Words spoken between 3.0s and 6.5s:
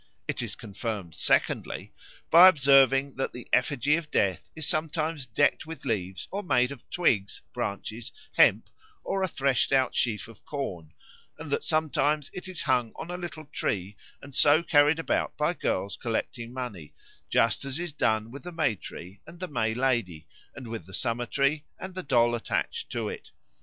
that the effigy of Death is sometimes decked with leaves or